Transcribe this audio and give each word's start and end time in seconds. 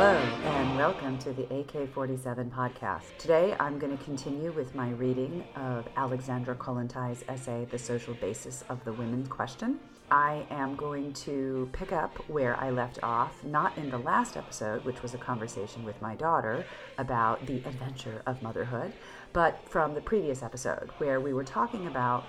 Hello, 0.00 0.14
and 0.14 0.76
welcome 0.76 1.18
to 1.18 1.32
the 1.32 1.52
AK 1.52 1.92
47 1.92 2.52
podcast. 2.52 3.16
Today 3.18 3.56
I'm 3.58 3.80
going 3.80 3.98
to 3.98 4.04
continue 4.04 4.52
with 4.52 4.72
my 4.72 4.90
reading 4.90 5.42
of 5.56 5.88
Alexandra 5.96 6.54
Kollontai's 6.54 7.24
essay, 7.26 7.66
The 7.68 7.80
Social 7.80 8.14
Basis 8.14 8.62
of 8.68 8.84
the 8.84 8.92
Women's 8.92 9.26
Question. 9.26 9.80
I 10.08 10.46
am 10.50 10.76
going 10.76 11.14
to 11.14 11.68
pick 11.72 11.90
up 11.90 12.16
where 12.28 12.56
I 12.60 12.70
left 12.70 13.00
off, 13.02 13.42
not 13.42 13.76
in 13.76 13.90
the 13.90 13.98
last 13.98 14.36
episode, 14.36 14.84
which 14.84 15.02
was 15.02 15.14
a 15.14 15.18
conversation 15.18 15.82
with 15.82 16.00
my 16.00 16.14
daughter 16.14 16.64
about 16.98 17.44
the 17.46 17.56
adventure 17.66 18.22
of 18.24 18.40
motherhood, 18.40 18.92
but 19.32 19.68
from 19.68 19.94
the 19.94 20.00
previous 20.00 20.44
episode, 20.44 20.90
where 20.98 21.18
we 21.18 21.32
were 21.32 21.42
talking 21.42 21.88
about 21.88 22.24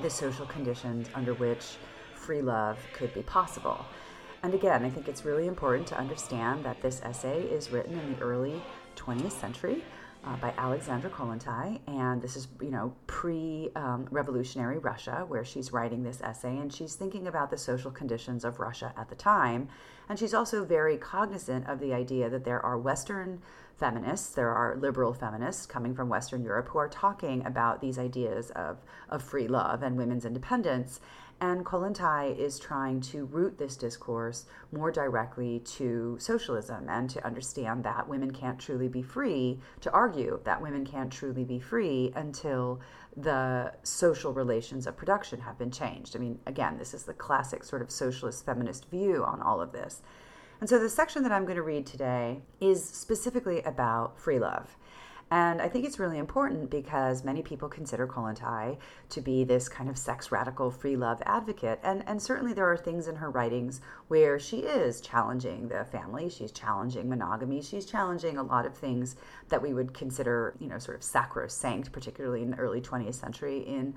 the 0.00 0.08
social 0.08 0.46
conditions 0.46 1.10
under 1.14 1.34
which 1.34 1.76
free 2.14 2.40
love 2.40 2.78
could 2.94 3.12
be 3.12 3.22
possible. 3.24 3.84
And 4.44 4.52
again, 4.52 4.84
I 4.84 4.90
think 4.90 5.08
it's 5.08 5.24
really 5.24 5.46
important 5.46 5.88
to 5.88 5.98
understand 5.98 6.66
that 6.66 6.82
this 6.82 7.00
essay 7.00 7.44
is 7.44 7.70
written 7.70 7.98
in 7.98 8.12
the 8.12 8.20
early 8.20 8.60
20th 8.94 9.32
century 9.32 9.82
uh, 10.22 10.36
by 10.36 10.52
Alexandra 10.58 11.08
Kollontai, 11.08 11.80
and 11.86 12.20
this 12.20 12.36
is 12.36 12.48
you 12.60 12.70
know 12.70 12.94
pre-revolutionary 13.06 14.76
um, 14.76 14.82
Russia, 14.82 15.24
where 15.28 15.46
she's 15.46 15.72
writing 15.72 16.02
this 16.02 16.20
essay, 16.20 16.58
and 16.58 16.70
she's 16.70 16.94
thinking 16.94 17.26
about 17.26 17.48
the 17.48 17.56
social 17.56 17.90
conditions 17.90 18.44
of 18.44 18.60
Russia 18.60 18.92
at 18.98 19.08
the 19.08 19.14
time, 19.14 19.66
and 20.10 20.18
she's 20.18 20.34
also 20.34 20.62
very 20.62 20.98
cognizant 20.98 21.66
of 21.66 21.80
the 21.80 21.94
idea 21.94 22.28
that 22.28 22.44
there 22.44 22.60
are 22.60 22.76
Western 22.76 23.40
feminists, 23.76 24.28
there 24.34 24.50
are 24.50 24.76
liberal 24.76 25.14
feminists 25.14 25.64
coming 25.64 25.94
from 25.94 26.10
Western 26.10 26.44
Europe 26.44 26.68
who 26.68 26.78
are 26.78 26.88
talking 26.88 27.44
about 27.46 27.80
these 27.80 27.98
ideas 27.98 28.50
of 28.50 28.76
of 29.08 29.22
free 29.22 29.48
love 29.48 29.82
and 29.82 29.96
women's 29.96 30.26
independence, 30.26 31.00
and 31.40 31.64
Kollontai 31.64 32.36
is 32.38 32.58
trying 32.58 33.00
to 33.02 33.24
root 33.26 33.58
this 33.58 33.76
discourse 33.76 34.46
more 34.72 34.90
directly 34.90 35.60
to 35.60 36.16
socialism 36.18 36.88
and 36.88 37.10
to 37.10 37.24
understand 37.26 37.84
that 37.84 38.08
women 38.08 38.30
can't 38.30 38.58
truly 38.58 38.88
be 38.88 39.02
free, 39.02 39.58
to 39.80 39.90
argue 39.92 40.40
that 40.44 40.62
women 40.62 40.84
can't 40.84 41.12
truly 41.12 41.44
be 41.44 41.58
free 41.58 42.12
until 42.14 42.80
the 43.16 43.72
social 43.82 44.32
relations 44.32 44.86
of 44.86 44.96
production 44.96 45.40
have 45.40 45.58
been 45.58 45.70
changed. 45.70 46.16
I 46.16 46.18
mean, 46.18 46.38
again, 46.46 46.78
this 46.78 46.94
is 46.94 47.04
the 47.04 47.14
classic 47.14 47.64
sort 47.64 47.82
of 47.82 47.90
socialist 47.90 48.44
feminist 48.44 48.90
view 48.90 49.24
on 49.24 49.40
all 49.40 49.60
of 49.60 49.72
this. 49.72 50.02
And 50.60 50.68
so 50.68 50.78
the 50.78 50.88
section 50.88 51.22
that 51.24 51.32
I'm 51.32 51.44
going 51.44 51.56
to 51.56 51.62
read 51.62 51.84
today 51.84 52.40
is 52.60 52.82
specifically 52.82 53.62
about 53.62 54.18
free 54.18 54.38
love. 54.38 54.76
And 55.34 55.60
I 55.60 55.68
think 55.68 55.84
it's 55.84 55.98
really 55.98 56.18
important 56.18 56.70
because 56.70 57.24
many 57.24 57.42
people 57.42 57.68
consider 57.68 58.06
Kollontai 58.06 58.78
to 59.08 59.20
be 59.20 59.42
this 59.42 59.68
kind 59.68 59.90
of 59.90 59.98
sex 59.98 60.30
radical 60.30 60.70
free 60.70 60.94
love 60.94 61.20
advocate. 61.26 61.80
And, 61.82 62.04
and 62.06 62.22
certainly 62.22 62.52
there 62.52 62.70
are 62.70 62.76
things 62.76 63.08
in 63.08 63.16
her 63.16 63.30
writings 63.30 63.80
where 64.06 64.38
she 64.38 64.58
is 64.58 65.00
challenging 65.00 65.66
the 65.66 65.86
family, 65.86 66.28
she's 66.28 66.52
challenging 66.52 67.08
monogamy, 67.08 67.62
she's 67.62 67.84
challenging 67.84 68.36
a 68.36 68.44
lot 68.44 68.64
of 68.64 68.76
things 68.78 69.16
that 69.48 69.60
we 69.60 69.74
would 69.74 69.92
consider, 69.92 70.54
you 70.60 70.68
know, 70.68 70.78
sort 70.78 70.96
of 70.96 71.02
sacrosanct, 71.02 71.90
particularly 71.90 72.42
in 72.42 72.52
the 72.52 72.56
early 72.58 72.80
20th 72.80 73.16
century 73.16 73.58
in 73.66 73.92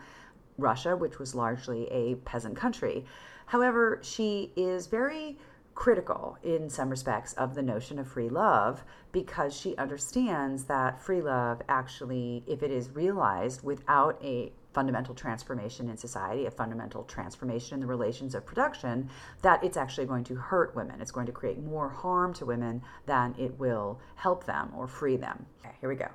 Russia, 0.57 0.97
which 0.97 1.19
was 1.19 1.35
largely 1.35 1.87
a 1.91 2.15
peasant 2.15 2.57
country. 2.57 3.05
However, 3.45 3.99
she 4.01 4.51
is 4.55 4.87
very 4.87 5.37
critical 5.77 6.35
in 6.41 6.67
some 6.71 6.89
respects 6.89 7.33
of 7.33 7.53
the 7.53 7.61
notion 7.61 7.99
of 7.99 8.07
free 8.07 8.29
love 8.29 8.83
because 9.11 9.55
she 9.55 9.77
understands 9.77 10.63
that 10.63 10.99
free 10.99 11.21
love 11.21 11.61
actually, 11.69 12.43
if 12.47 12.63
it 12.63 12.71
is 12.71 12.89
realized 12.89 13.61
without 13.61 14.19
a 14.23 14.51
fundamental 14.73 15.13
transformation 15.13 15.87
in 15.87 15.95
society, 15.95 16.47
a 16.47 16.51
fundamental 16.51 17.03
transformation 17.03 17.75
in 17.75 17.81
the 17.81 17.85
relations 17.85 18.33
of 18.33 18.43
production, 18.43 19.07
that 19.43 19.63
it's 19.63 19.77
actually 19.77 20.07
going 20.07 20.23
to 20.23 20.33
hurt 20.33 20.75
women. 20.75 20.99
It's 20.99 21.11
going 21.11 21.27
to 21.27 21.31
create 21.31 21.59
more 21.59 21.89
harm 21.89 22.33
to 22.33 22.45
women 22.45 22.81
than 23.05 23.35
it 23.37 23.59
will 23.59 23.99
help 24.15 24.45
them 24.45 24.71
or 24.75 24.87
free 24.87 25.15
them. 25.15 25.45
Okay, 25.63 25.75
here 25.79 25.89
we 25.89 25.95
go. 25.95 26.09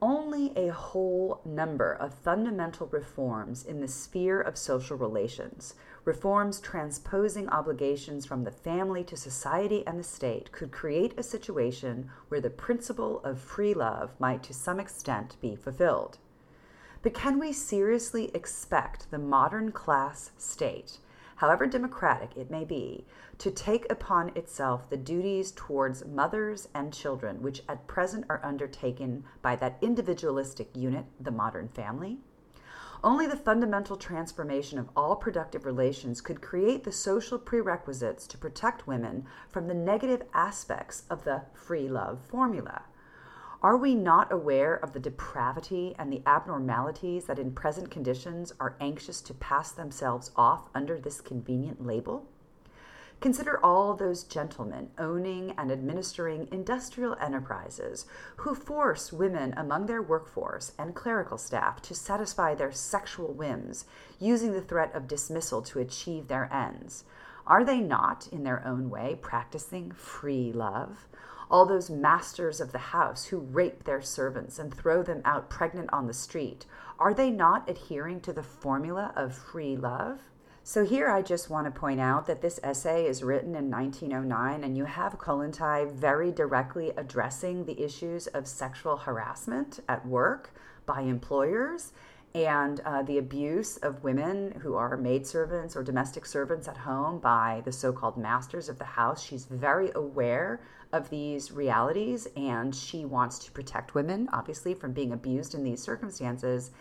Only 0.00 0.52
a 0.56 0.72
whole 0.72 1.42
number 1.44 1.92
of 1.92 2.14
fundamental 2.14 2.86
reforms 2.86 3.64
in 3.64 3.80
the 3.80 3.88
sphere 3.88 4.40
of 4.40 4.56
social 4.56 4.96
relations 4.96 5.74
Reforms 6.08 6.58
transposing 6.58 7.50
obligations 7.50 8.24
from 8.24 8.42
the 8.42 8.50
family 8.50 9.04
to 9.04 9.14
society 9.14 9.86
and 9.86 9.98
the 9.98 10.02
state 10.02 10.50
could 10.52 10.72
create 10.72 11.12
a 11.18 11.22
situation 11.22 12.10
where 12.28 12.40
the 12.40 12.48
principle 12.48 13.20
of 13.24 13.38
free 13.38 13.74
love 13.74 14.18
might 14.18 14.42
to 14.44 14.54
some 14.54 14.80
extent 14.80 15.36
be 15.42 15.54
fulfilled. 15.54 16.16
But 17.02 17.12
can 17.12 17.38
we 17.38 17.52
seriously 17.52 18.30
expect 18.32 19.10
the 19.10 19.18
modern 19.18 19.70
class 19.70 20.30
state, 20.38 20.96
however 21.36 21.66
democratic 21.66 22.34
it 22.38 22.50
may 22.50 22.64
be, 22.64 23.04
to 23.36 23.50
take 23.50 23.84
upon 23.92 24.30
itself 24.34 24.88
the 24.88 24.96
duties 24.96 25.52
towards 25.54 26.06
mothers 26.06 26.68
and 26.72 26.90
children 26.90 27.42
which 27.42 27.64
at 27.68 27.86
present 27.86 28.24
are 28.30 28.40
undertaken 28.42 29.24
by 29.42 29.56
that 29.56 29.76
individualistic 29.82 30.74
unit, 30.74 31.04
the 31.20 31.30
modern 31.30 31.68
family? 31.68 32.16
Only 33.04 33.28
the 33.28 33.36
fundamental 33.36 33.96
transformation 33.96 34.76
of 34.78 34.88
all 34.96 35.14
productive 35.14 35.64
relations 35.64 36.20
could 36.20 36.42
create 36.42 36.82
the 36.82 36.90
social 36.90 37.38
prerequisites 37.38 38.26
to 38.26 38.38
protect 38.38 38.88
women 38.88 39.24
from 39.48 39.68
the 39.68 39.74
negative 39.74 40.22
aspects 40.34 41.04
of 41.08 41.22
the 41.22 41.42
free 41.54 41.88
love 41.88 42.20
formula. 42.20 42.82
Are 43.62 43.76
we 43.76 43.94
not 43.94 44.32
aware 44.32 44.74
of 44.74 44.92
the 44.92 45.00
depravity 45.00 45.94
and 45.98 46.12
the 46.12 46.22
abnormalities 46.26 47.26
that 47.26 47.38
in 47.38 47.52
present 47.52 47.90
conditions 47.90 48.52
are 48.58 48.76
anxious 48.80 49.20
to 49.22 49.34
pass 49.34 49.70
themselves 49.70 50.32
off 50.34 50.68
under 50.74 50.98
this 50.98 51.20
convenient 51.20 51.84
label? 51.84 52.28
Consider 53.20 53.58
all 53.64 53.94
those 53.94 54.22
gentlemen 54.22 54.90
owning 54.96 55.52
and 55.58 55.72
administering 55.72 56.46
industrial 56.52 57.16
enterprises 57.20 58.06
who 58.36 58.54
force 58.54 59.12
women 59.12 59.52
among 59.56 59.86
their 59.86 60.00
workforce 60.00 60.70
and 60.78 60.94
clerical 60.94 61.36
staff 61.36 61.82
to 61.82 61.96
satisfy 61.96 62.54
their 62.54 62.70
sexual 62.70 63.32
whims, 63.32 63.86
using 64.20 64.52
the 64.52 64.60
threat 64.60 64.94
of 64.94 65.08
dismissal 65.08 65.62
to 65.62 65.80
achieve 65.80 66.28
their 66.28 66.52
ends. 66.52 67.02
Are 67.44 67.64
they 67.64 67.80
not, 67.80 68.28
in 68.30 68.44
their 68.44 68.64
own 68.64 68.88
way, 68.88 69.18
practicing 69.20 69.90
free 69.90 70.52
love? 70.52 71.08
All 71.50 71.66
those 71.66 71.90
masters 71.90 72.60
of 72.60 72.70
the 72.70 72.78
house 72.78 73.24
who 73.24 73.38
rape 73.38 73.82
their 73.82 74.02
servants 74.02 74.60
and 74.60 74.72
throw 74.72 75.02
them 75.02 75.22
out 75.24 75.50
pregnant 75.50 75.90
on 75.92 76.06
the 76.06 76.14
street, 76.14 76.66
are 77.00 77.14
they 77.14 77.30
not 77.30 77.68
adhering 77.68 78.20
to 78.20 78.32
the 78.32 78.44
formula 78.44 79.12
of 79.16 79.34
free 79.34 79.76
love? 79.76 80.20
So 80.68 80.84
here 80.84 81.08
I 81.08 81.22
just 81.22 81.48
want 81.48 81.64
to 81.64 81.80
point 81.80 81.98
out 81.98 82.26
that 82.26 82.42
this 82.42 82.60
essay 82.62 83.06
is 83.06 83.22
written 83.22 83.54
in 83.54 83.70
1909 83.70 84.62
and 84.62 84.76
you 84.76 84.84
have 84.84 85.16
Kollontai 85.16 85.90
very 85.90 86.30
directly 86.30 86.92
addressing 86.94 87.64
the 87.64 87.82
issues 87.82 88.26
of 88.26 88.46
sexual 88.46 88.98
harassment 88.98 89.80
at 89.88 90.06
work 90.06 90.52
by 90.84 91.00
employers 91.00 91.94
and 92.34 92.80
uh, 92.80 93.00
the 93.00 93.16
abuse 93.16 93.78
of 93.78 94.04
women 94.04 94.60
who 94.60 94.74
are 94.74 94.98
maidservants 94.98 95.74
or 95.74 95.82
domestic 95.82 96.26
servants 96.26 96.68
at 96.68 96.76
home 96.76 97.18
by 97.18 97.62
the 97.64 97.72
so-called 97.72 98.18
masters 98.18 98.68
of 98.68 98.78
the 98.78 98.84
house. 98.84 99.22
She's 99.22 99.46
very 99.46 99.90
aware 99.94 100.60
of 100.92 101.08
these 101.08 101.50
realities 101.50 102.28
and 102.36 102.74
she 102.74 103.06
wants 103.06 103.38
to 103.38 103.52
protect 103.52 103.94
women 103.94 104.28
obviously 104.34 104.74
from 104.74 104.92
being 104.92 105.14
abused 105.14 105.54
in 105.54 105.64
these 105.64 105.82
circumstances 105.82 106.72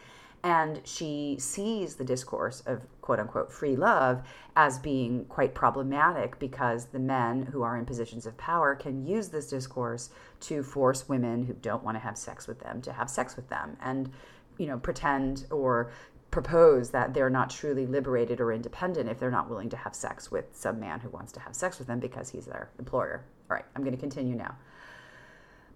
and 0.44 0.82
she 0.86 1.36
sees 1.40 1.96
the 1.96 2.04
discourse 2.04 2.62
of 2.66 2.86
quote 3.08 3.22
unquote 3.22 3.50
free 3.50 3.78
love 3.78 4.22
as 4.58 4.80
being 4.80 5.24
quite 5.30 5.56
problematic 5.56 6.38
because 6.40 6.88
the 6.88 7.00
men 7.00 7.44
who 7.54 7.62
are 7.62 7.78
in 7.78 7.86
positions 7.86 8.26
of 8.26 8.36
power 8.38 8.76
can 8.76 9.06
use 9.06 9.30
this 9.30 9.50
discourse 9.50 10.10
to 10.42 10.62
force 10.62 11.08
women 11.08 11.44
who 11.44 11.54
don't 11.54 11.86
want 11.86 11.96
to 11.96 12.02
have 12.02 12.18
sex 12.18 12.50
with 12.50 12.60
them 12.60 12.82
to 12.82 12.92
have 12.92 13.10
sex 13.10 13.38
with 13.38 13.48
them 13.48 13.78
and, 13.82 14.12
you 14.58 14.66
know, 14.66 14.78
pretend 14.78 15.46
or 15.52 15.90
propose 16.32 16.90
that 16.90 17.14
they're 17.14 17.30
not 17.30 17.50
truly 17.50 17.86
liberated 17.86 18.42
or 18.42 18.52
independent 18.52 19.08
if 19.08 19.18
they're 19.18 19.32
not 19.32 19.50
willing 19.50 19.70
to 19.70 19.78
have 19.78 19.96
sex 19.96 20.30
with 20.30 20.44
some 20.52 20.78
man 20.78 21.00
who 21.00 21.08
wants 21.08 21.32
to 21.32 21.40
have 21.40 21.56
sex 21.56 21.80
with 21.80 21.88
them 21.88 22.02
because 22.02 22.28
he's 22.32 22.46
their 22.46 22.70
employer. 22.78 23.24
All 23.50 23.56
right, 23.56 23.66
I'm 23.74 23.84
going 23.84 23.96
to 23.96 24.02
continue 24.02 24.36
now. 24.36 24.58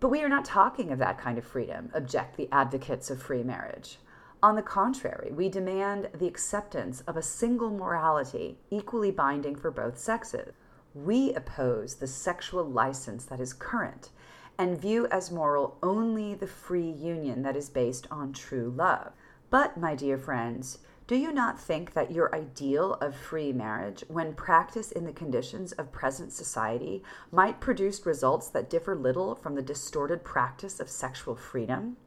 But 0.02 0.10
we 0.10 0.22
are 0.22 0.28
not 0.28 0.44
talking 0.44 0.92
of 0.92 1.00
that 1.00 1.18
kind 1.18 1.38
of 1.38 1.46
freedom, 1.46 1.92
object 1.94 2.36
the 2.36 2.50
advocates 2.52 3.10
of 3.10 3.24
free 3.24 3.42
marriage. 3.42 4.00
On 4.44 4.56
the 4.56 4.64
contrary, 4.64 5.32
we 5.32 5.50
demand 5.50 6.10
the 6.16 6.26
acceptance 6.26 7.02
of 7.02 7.16
a 7.16 7.22
single 7.22 7.70
morality 7.70 8.58
equally 8.72 9.12
binding 9.12 9.56
for 9.56 9.70
both 9.70 10.00
sexes. 10.00 10.54
We 10.96 11.32
oppose 11.36 11.96
the 11.96 12.08
sexual 12.08 12.66
license 12.66 13.24
that 13.26 13.40
is 13.40 13.54
current 13.54 14.10
and 14.58 14.82
view 14.82 15.06
as 15.08 15.32
moral 15.32 15.78
only 15.84 16.34
the 16.34 16.48
free 16.48 16.90
union 16.90 17.44
that 17.44 17.56
is 17.56 17.70
based 17.70 18.08
on 18.10 18.34
true 18.34 18.74
love. 18.76 19.12
But, 19.52 19.78
my 19.78 19.94
dear 19.94 20.18
friends, 20.18 20.80
do 21.06 21.16
you 21.16 21.32
not 21.32 21.60
think 21.60 21.94
that 21.94 22.12
your 22.12 22.34
ideal 22.34 22.94
of 22.96 23.16
free 23.16 23.54
marriage, 23.54 24.04
when 24.08 24.34
practiced 24.34 24.94
in 24.94 25.06
the 25.06 25.14
conditions 25.14 25.72
of 25.74 25.92
present 25.92 26.34
society, 26.34 27.04
might 27.32 27.60
produce 27.60 28.06
results 28.08 28.48
that 28.50 28.70
differ 28.72 28.96
little 28.96 29.36
from 29.36 29.54
the 29.54 29.62
distorted 29.62 30.24
practice 30.24 30.80
of 30.80 30.90
sexual 30.90 31.36
freedom? 31.36 31.98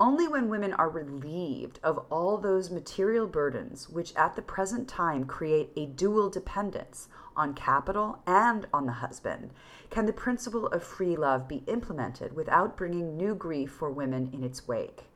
Only 0.00 0.28
when 0.28 0.48
women 0.48 0.72
are 0.74 0.88
relieved 0.88 1.80
of 1.82 2.06
all 2.08 2.38
those 2.38 2.70
material 2.70 3.26
burdens 3.26 3.88
which 3.88 4.14
at 4.14 4.36
the 4.36 4.42
present 4.42 4.86
time 4.86 5.24
create 5.24 5.72
a 5.74 5.86
dual 5.86 6.30
dependence 6.30 7.08
on 7.36 7.52
capital 7.52 8.20
and 8.24 8.68
on 8.72 8.86
the 8.86 8.92
husband 8.92 9.50
can 9.90 10.06
the 10.06 10.12
principle 10.12 10.68
of 10.68 10.84
free 10.84 11.16
love 11.16 11.48
be 11.48 11.64
implemented 11.66 12.36
without 12.36 12.76
bringing 12.76 13.16
new 13.16 13.34
grief 13.34 13.72
for 13.72 13.90
women 13.90 14.30
in 14.32 14.44
its 14.44 14.68
wake. 14.68 15.06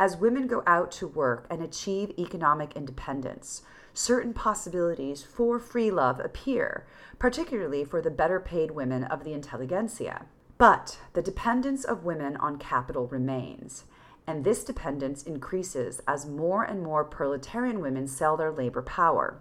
As 0.00 0.16
women 0.16 0.46
go 0.46 0.62
out 0.66 0.90
to 0.92 1.06
work 1.06 1.46
and 1.50 1.62
achieve 1.62 2.18
economic 2.18 2.74
independence, 2.74 3.60
certain 3.92 4.32
possibilities 4.32 5.22
for 5.22 5.58
free 5.58 5.90
love 5.90 6.18
appear, 6.18 6.86
particularly 7.18 7.84
for 7.84 8.00
the 8.00 8.10
better 8.10 8.40
paid 8.40 8.70
women 8.70 9.04
of 9.04 9.22
the 9.22 9.34
intelligentsia. 9.34 10.24
But 10.56 10.98
the 11.12 11.22
dependence 11.22 11.84
of 11.84 12.04
women 12.04 12.36
on 12.36 12.58
capital 12.58 13.06
remains, 13.06 13.84
and 14.26 14.44
this 14.44 14.64
dependence 14.64 15.22
increases 15.22 16.00
as 16.06 16.26
more 16.26 16.62
and 16.62 16.82
more 16.82 17.04
proletarian 17.04 17.80
women 17.80 18.06
sell 18.06 18.36
their 18.36 18.50
labor 18.50 18.82
power. 18.82 19.40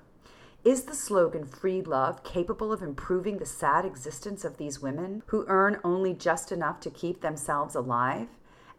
Is 0.64 0.84
the 0.84 0.96
slogan 0.96 1.46
free 1.46 1.82
love 1.82 2.24
capable 2.24 2.72
of 2.72 2.82
improving 2.82 3.38
the 3.38 3.46
sad 3.46 3.84
existence 3.84 4.46
of 4.46 4.58
these 4.58 4.82
women 4.82 5.24
who 5.28 5.46
earn 5.48 5.80
only 5.84 6.14
just 6.14 6.52
enough 6.54 6.80
to 6.82 6.90
keep 6.90 7.22
themselves 7.22 7.76
alive? 7.76 8.30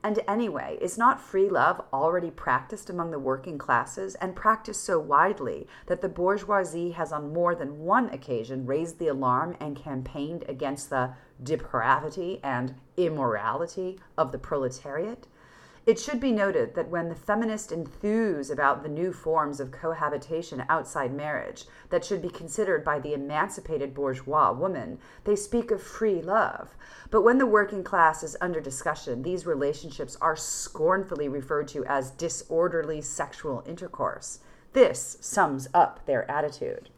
And 0.02 0.20
anyway, 0.28 0.76
is 0.82 0.98
not 0.98 1.20
free 1.20 1.48
love 1.48 1.80
already 1.90 2.30
practiced 2.30 2.90
among 2.90 3.10
the 3.10 3.18
working 3.18 3.56
classes 3.56 4.14
and 4.16 4.36
practiced 4.36 4.84
so 4.84 4.98
widely 4.98 5.66
that 5.86 6.02
the 6.02 6.10
bourgeoisie 6.10 6.90
has 6.90 7.10
on 7.10 7.32
more 7.32 7.54
than 7.54 7.80
one 7.80 8.10
occasion 8.10 8.66
raised 8.66 8.98
the 8.98 9.08
alarm 9.08 9.56
and 9.60 9.76
campaigned 9.76 10.44
against 10.46 10.90
the 10.90 11.14
depravity 11.42 12.38
and 12.42 12.74
immorality 12.98 13.98
of 14.18 14.30
the 14.30 14.38
proletariat? 14.38 15.26
It 15.86 15.98
should 15.98 16.18
be 16.18 16.32
noted 16.32 16.74
that 16.76 16.88
when 16.88 17.10
the 17.10 17.14
feminists 17.14 17.70
enthuse 17.70 18.48
about 18.48 18.82
the 18.82 18.88
new 18.88 19.12
forms 19.12 19.60
of 19.60 19.70
cohabitation 19.70 20.64
outside 20.70 21.12
marriage 21.12 21.66
that 21.90 22.06
should 22.06 22.22
be 22.22 22.30
considered 22.30 22.82
by 22.82 22.98
the 22.98 23.12
emancipated 23.12 23.92
bourgeois 23.92 24.50
woman, 24.50 24.98
they 25.24 25.36
speak 25.36 25.70
of 25.70 25.82
free 25.82 26.22
love. 26.22 26.74
But 27.10 27.20
when 27.20 27.36
the 27.36 27.46
working 27.46 27.84
class 27.84 28.22
is 28.22 28.34
under 28.40 28.62
discussion, 28.62 29.22
these 29.22 29.44
relationships 29.44 30.16
are 30.22 30.36
scornfully 30.36 31.28
referred 31.28 31.68
to 31.68 31.84
as 31.84 32.10
disorderly 32.12 33.02
sexual 33.02 33.62
intercourse. 33.66 34.38
This 34.72 35.18
sums 35.20 35.68
up 35.74 36.06
their 36.06 36.28
attitude. 36.30 36.88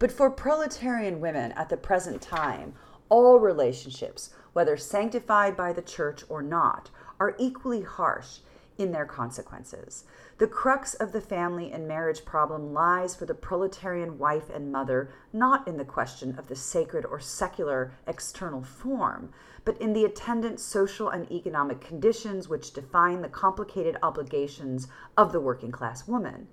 But 0.00 0.10
for 0.10 0.30
proletarian 0.30 1.20
women 1.20 1.52
at 1.52 1.68
the 1.68 1.76
present 1.76 2.20
time, 2.20 2.74
all 3.08 3.38
relationships, 3.38 4.30
whether 4.52 4.76
sanctified 4.76 5.56
by 5.56 5.72
the 5.72 5.82
church 5.82 6.24
or 6.28 6.42
not, 6.42 6.90
are 7.20 7.34
equally 7.38 7.82
harsh 7.82 8.38
in 8.78 8.92
their 8.92 9.04
consequences. 9.04 10.04
The 10.38 10.46
crux 10.46 10.94
of 10.94 11.10
the 11.10 11.20
family 11.20 11.72
and 11.72 11.88
marriage 11.88 12.24
problem 12.24 12.72
lies 12.72 13.16
for 13.16 13.26
the 13.26 13.34
proletarian 13.34 14.18
wife 14.18 14.48
and 14.48 14.70
mother 14.70 15.10
not 15.32 15.66
in 15.66 15.76
the 15.76 15.84
question 15.84 16.38
of 16.38 16.46
the 16.46 16.54
sacred 16.54 17.04
or 17.04 17.18
secular 17.18 17.92
external 18.06 18.62
form, 18.62 19.30
but 19.64 19.80
in 19.80 19.92
the 19.92 20.04
attendant 20.04 20.60
social 20.60 21.08
and 21.08 21.30
economic 21.32 21.80
conditions 21.80 22.48
which 22.48 22.72
define 22.72 23.20
the 23.20 23.28
complicated 23.28 23.96
obligations 24.02 24.86
of 25.16 25.32
the 25.32 25.40
working 25.40 25.72
class 25.72 26.06
woman. 26.06 26.46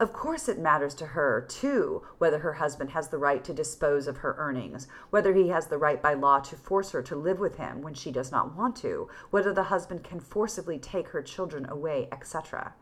Of 0.00 0.12
course, 0.12 0.48
it 0.48 0.58
matters 0.58 0.94
to 0.96 1.06
her, 1.06 1.44
too, 1.48 2.02
whether 2.18 2.38
her 2.38 2.54
husband 2.54 2.90
has 2.90 3.08
the 3.08 3.18
right 3.18 3.44
to 3.44 3.52
dispose 3.52 4.06
of 4.06 4.18
her 4.18 4.34
earnings, 4.38 4.88
whether 5.10 5.34
he 5.34 5.48
has 5.48 5.66
the 5.66 5.78
right 5.78 6.00
by 6.00 6.14
law 6.14 6.40
to 6.40 6.56
force 6.56 6.90
her 6.90 7.02
to 7.02 7.16
live 7.16 7.38
with 7.38 7.56
him 7.56 7.82
when 7.82 7.94
she 7.94 8.10
does 8.10 8.32
not 8.32 8.56
want 8.56 8.76
to, 8.76 9.08
whether 9.30 9.52
the 9.52 9.64
husband 9.64 10.02
can 10.02 10.20
forcibly 10.20 10.78
take 10.78 11.08
her 11.08 11.22
children 11.22 11.68
away, 11.68 12.08
etc. 12.10 12.74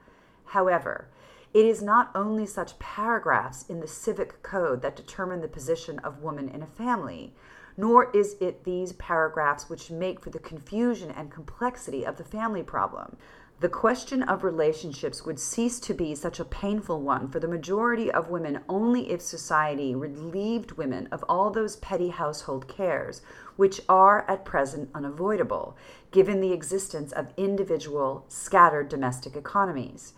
However, 0.47 1.09
it 1.53 1.67
is 1.67 1.83
not 1.83 2.11
only 2.15 2.47
such 2.47 2.79
paragraphs 2.79 3.65
in 3.69 3.81
the 3.81 3.89
civic 3.89 4.43
code 4.43 4.83
that 4.83 4.97
determine 4.97 5.41
the 5.41 5.49
position 5.49 5.99
of 6.01 6.23
woman 6.23 6.49
in 6.49 6.63
a 6.63 6.67
family, 6.67 7.35
nor 7.77 8.11
is 8.13 8.37
it 8.41 8.65
these 8.65 8.93
paragraphs 8.95 9.69
which 9.69 9.91
make 9.91 10.21
for 10.21 10.31
the 10.31 10.39
confusion 10.39 11.11
and 11.11 11.31
complexity 11.31 12.05
of 12.05 12.17
the 12.17 12.25
family 12.25 12.63
problem 12.63 13.17
the 13.61 13.69
question 13.69 14.23
of 14.23 14.43
relationships 14.43 15.27
would 15.27 15.39
cease 15.39 15.79
to 15.81 15.93
be 15.93 16.15
such 16.15 16.41
a 16.41 16.47
painful 16.47 17.03
one 17.03 17.29
for 17.29 17.41
the 17.41 17.49
majority 17.49 18.11
of 18.11 18.31
women 18.31 18.61
only 18.71 19.11
if 19.11 19.21
society 19.21 19.95
relieved 19.95 20.73
women 20.73 21.07
of 21.13 21.23
all 21.29 21.51
those 21.51 21.77
petty 21.77 22.09
household 22.09 22.67
cares 22.67 23.21
which 23.57 23.83
are 23.87 24.25
at 24.31 24.47
present 24.47 24.89
unavoidable, 24.95 25.77
given 26.11 26.41
the 26.41 26.55
existence 26.55 27.13
of 27.13 27.35
individual, 27.37 28.25
scattered 28.29 28.89
domestic 28.89 29.37
economies. 29.37 30.15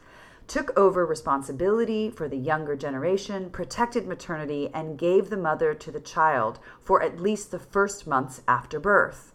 Took 0.47 0.79
over 0.79 1.05
responsibility 1.05 2.11
for 2.11 2.29
the 2.29 2.37
younger 2.37 2.77
generation, 2.77 3.51
protected 3.51 4.07
maternity, 4.07 4.71
and 4.73 4.97
gave 4.97 5.31
the 5.31 5.37
mother 5.37 5.75
to 5.75 5.91
the 5.91 5.99
child 5.99 6.61
for 6.81 7.03
at 7.03 7.19
least 7.21 7.51
the 7.51 7.59
first 7.59 8.07
months 8.07 8.43
after 8.47 8.79
birth. 8.79 9.32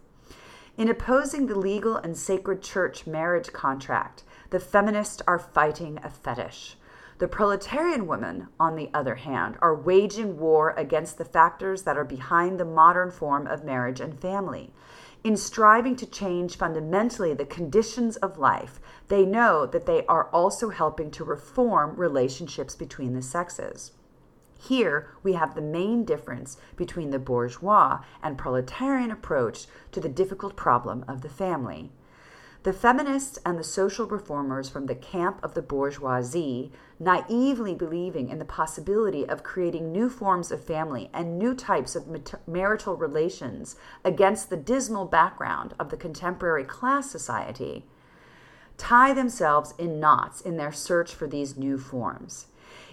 In 0.78 0.88
opposing 0.88 1.48
the 1.48 1.58
legal 1.58 1.96
and 1.96 2.16
sacred 2.16 2.62
church 2.62 3.04
marriage 3.04 3.52
contract, 3.52 4.22
the 4.50 4.60
feminists 4.60 5.20
are 5.26 5.36
fighting 5.36 5.98
a 6.04 6.08
fetish. 6.08 6.76
The 7.18 7.26
proletarian 7.26 8.06
women, 8.06 8.46
on 8.60 8.76
the 8.76 8.88
other 8.94 9.16
hand, 9.16 9.56
are 9.60 9.74
waging 9.74 10.38
war 10.38 10.74
against 10.76 11.18
the 11.18 11.24
factors 11.24 11.82
that 11.82 11.96
are 11.96 12.04
behind 12.04 12.60
the 12.60 12.64
modern 12.64 13.10
form 13.10 13.48
of 13.48 13.64
marriage 13.64 13.98
and 13.98 14.20
family. 14.20 14.72
In 15.24 15.36
striving 15.36 15.96
to 15.96 16.06
change 16.06 16.56
fundamentally 16.56 17.34
the 17.34 17.44
conditions 17.44 18.16
of 18.16 18.38
life, 18.38 18.78
they 19.08 19.26
know 19.26 19.66
that 19.66 19.84
they 19.84 20.06
are 20.06 20.30
also 20.30 20.68
helping 20.68 21.10
to 21.10 21.24
reform 21.24 21.96
relationships 21.96 22.76
between 22.76 23.14
the 23.14 23.22
sexes. 23.22 23.90
Here 24.58 25.08
we 25.22 25.34
have 25.34 25.54
the 25.54 25.60
main 25.60 26.04
difference 26.04 26.56
between 26.76 27.10
the 27.10 27.18
bourgeois 27.18 28.00
and 28.22 28.36
proletarian 28.36 29.10
approach 29.10 29.66
to 29.92 30.00
the 30.00 30.08
difficult 30.08 30.56
problem 30.56 31.04
of 31.06 31.22
the 31.22 31.28
family. 31.28 31.92
The 32.64 32.72
feminists 32.72 33.38
and 33.46 33.56
the 33.56 33.64
social 33.64 34.06
reformers 34.06 34.68
from 34.68 34.86
the 34.86 34.96
camp 34.96 35.38
of 35.44 35.54
the 35.54 35.62
bourgeoisie, 35.62 36.72
naively 36.98 37.72
believing 37.72 38.28
in 38.28 38.40
the 38.40 38.44
possibility 38.44 39.26
of 39.26 39.44
creating 39.44 39.92
new 39.92 40.10
forms 40.10 40.50
of 40.50 40.64
family 40.64 41.08
and 41.14 41.38
new 41.38 41.54
types 41.54 41.94
of 41.94 42.08
marital 42.48 42.96
relations 42.96 43.76
against 44.04 44.50
the 44.50 44.56
dismal 44.56 45.04
background 45.04 45.72
of 45.78 45.90
the 45.90 45.96
contemporary 45.96 46.64
class 46.64 47.08
society, 47.08 47.86
tie 48.76 49.14
themselves 49.14 49.72
in 49.78 50.00
knots 50.00 50.40
in 50.40 50.56
their 50.56 50.72
search 50.72 51.14
for 51.14 51.28
these 51.28 51.56
new 51.56 51.78
forms. 51.78 52.48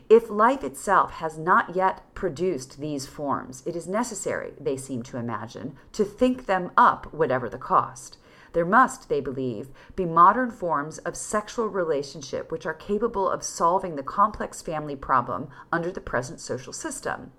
If 0.07 0.30
life 0.30 0.63
itself 0.63 1.13
has 1.13 1.38
not 1.38 1.75
yet 1.75 2.13
produced 2.13 2.80
these 2.80 3.07
forms, 3.07 3.63
it 3.66 3.75
is 3.75 3.88
necessary, 3.88 4.54
they 4.60 4.78
seem 4.78 5.02
to 5.04 5.18
imagine, 5.18 5.75
to 5.94 6.06
think 6.06 6.46
them 6.46 6.70
up, 6.77 7.12
whatever 7.12 7.50
the 7.50 7.58
cost. 7.58 8.18
There 8.53 8.65
must, 8.65 9.10
they 9.10 9.20
believe, 9.20 9.70
be 9.96 10.06
modern 10.06 10.51
forms 10.51 11.00
of 11.00 11.18
sexual 11.18 11.68
relationship 11.68 12.51
which 12.51 12.68
are 12.68 12.74
capable 12.74 13.27
of 13.27 13.44
solving 13.44 13.96
the 13.96 14.03
complex 14.03 14.62
family 14.62 14.96
problem 14.96 15.50
under 15.72 15.91
the 15.91 16.00
present 16.00 16.39
social 16.39 16.72
system. 16.72 17.32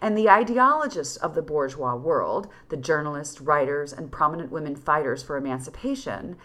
And 0.00 0.16
the 0.16 0.30
ideologists 0.30 1.16
of 1.16 1.34
the 1.34 1.42
bourgeois 1.42 1.96
world, 1.96 2.48
the 2.68 2.76
journalists, 2.76 3.40
writers, 3.40 3.92
and 3.92 4.12
prominent 4.12 4.52
women 4.52 4.76
fighters 4.76 5.22
for 5.22 5.36
emancipation, 5.36 6.36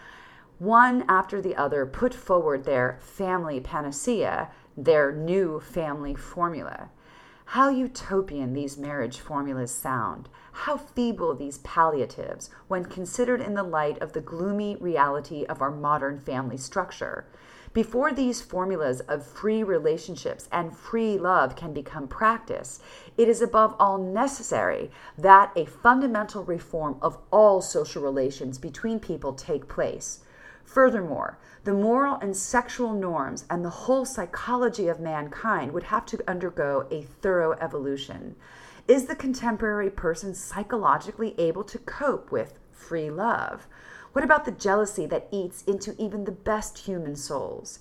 one 0.58 1.06
after 1.08 1.40
the 1.40 1.56
other 1.56 1.86
put 1.86 2.12
forward 2.12 2.64
their 2.64 2.98
family 3.00 3.60
panacea 3.60 4.50
their 4.76 5.12
new 5.12 5.60
family 5.60 6.14
formula. 6.14 6.90
How 7.44 7.68
utopian 7.68 8.52
these 8.52 8.78
marriage 8.78 9.18
formulas 9.18 9.74
sound. 9.74 10.28
How 10.52 10.76
feeble 10.76 11.34
these 11.34 11.58
palliatives 11.58 12.48
when 12.68 12.84
considered 12.84 13.40
in 13.40 13.54
the 13.54 13.64
light 13.64 13.98
of 13.98 14.12
the 14.12 14.20
gloomy 14.20 14.76
reality 14.76 15.44
of 15.46 15.60
our 15.60 15.72
modern 15.72 16.20
family 16.20 16.56
structure. 16.56 17.26
Before 17.72 18.12
these 18.12 18.40
formulas 18.40 19.00
of 19.00 19.26
free 19.26 19.62
relationships 19.62 20.48
and 20.50 20.76
free 20.76 21.18
love 21.18 21.54
can 21.54 21.72
become 21.72 22.08
practice, 22.08 22.80
it 23.16 23.28
is 23.28 23.42
above 23.42 23.74
all 23.78 23.98
necessary 23.98 24.90
that 25.18 25.52
a 25.56 25.66
fundamental 25.66 26.44
reform 26.44 26.98
of 27.00 27.18
all 27.32 27.60
social 27.60 28.02
relations 28.02 28.58
between 28.58 28.98
people 28.98 29.32
take 29.32 29.68
place. 29.68 30.20
Furthermore, 30.70 31.36
the 31.64 31.72
moral 31.72 32.14
and 32.22 32.36
sexual 32.36 32.92
norms 32.92 33.44
and 33.50 33.64
the 33.64 33.70
whole 33.70 34.04
psychology 34.04 34.86
of 34.86 35.00
mankind 35.00 35.72
would 35.72 35.82
have 35.82 36.06
to 36.06 36.30
undergo 36.30 36.86
a 36.92 37.02
thorough 37.02 37.56
evolution. 37.60 38.36
Is 38.86 39.06
the 39.06 39.16
contemporary 39.16 39.90
person 39.90 40.32
psychologically 40.32 41.34
able 41.40 41.64
to 41.64 41.78
cope 41.78 42.30
with 42.30 42.56
free 42.70 43.10
love? 43.10 43.66
What 44.12 44.22
about 44.22 44.44
the 44.44 44.52
jealousy 44.52 45.06
that 45.06 45.26
eats 45.32 45.62
into 45.62 46.00
even 46.00 46.22
the 46.22 46.30
best 46.30 46.78
human 46.78 47.16
souls? 47.16 47.80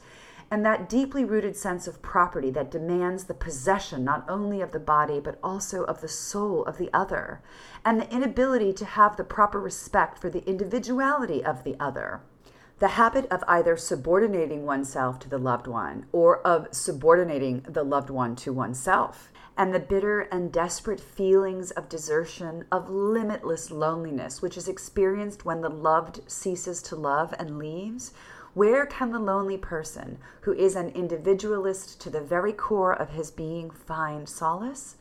And 0.50 0.66
that 0.66 0.90
deeply 0.90 1.24
rooted 1.24 1.56
sense 1.56 1.88
of 1.88 2.02
property 2.02 2.50
that 2.50 2.72
demands 2.72 3.26
the 3.26 3.36
possession 3.36 4.04
not 4.04 4.26
only 4.28 4.62
of 4.62 4.72
the 4.72 4.80
body 4.80 5.20
but 5.20 5.38
also 5.44 5.84
of 5.84 6.02
the 6.02 6.08
soul 6.08 6.66
of 6.66 6.80
the 6.80 6.90
other, 6.92 7.44
and 7.86 8.02
the 8.02 8.12
inability 8.12 8.74
to 8.74 8.86
have 8.86 9.16
the 9.16 9.24
proper 9.24 9.60
respect 9.60 10.18
for 10.18 10.32
the 10.32 10.44
individuality 10.50 11.46
of 11.46 11.64
the 11.64 11.76
other. 11.80 12.22
The 12.80 12.90
habit 12.90 13.26
of 13.30 13.44
either 13.46 13.76
subordinating 13.76 14.66
oneself 14.66 15.20
to 15.20 15.30
the 15.30 15.38
loved 15.38 15.68
one 15.68 16.06
or 16.14 16.40
of 16.48 16.70
subordinating 16.72 17.66
the 17.68 17.84
loved 17.84 18.10
one 18.10 18.38
to 18.38 18.54
oneself 18.54 19.34
and 19.58 19.76
the 19.76 19.82
bitter 19.82 20.22
and 20.22 20.50
desperate 20.50 21.02
feelings 21.02 21.72
of 21.72 21.90
desertion, 21.90 22.64
of 22.72 22.90
limitless 22.90 23.70
loneliness, 23.70 24.42
which 24.42 24.56
is 24.56 24.70
experienced 24.70 25.44
when 25.44 25.60
the 25.60 25.70
loved 25.70 26.22
ceases 26.32 26.82
to 26.84 26.96
love 26.96 27.34
and 27.38 27.58
leaves, 27.58 28.14
where 28.54 28.86
can 28.86 29.12
the 29.12 29.20
lonely 29.20 29.58
person, 29.58 30.18
who 30.42 30.54
is 30.54 30.78
an 30.78 30.88
individualist 30.92 32.00
to 32.00 32.10
the 32.10 32.22
very 32.22 32.54
core 32.54 32.94
of 32.94 33.10
his 33.10 33.30
being, 33.30 33.70
find 33.70 34.30
solace? 34.30 34.96